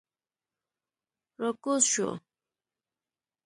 را 1.39 1.49
کوز 1.63 1.83
شوو. 1.91 2.11